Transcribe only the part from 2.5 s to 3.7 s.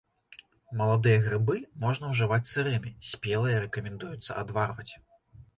сырымі, спелыя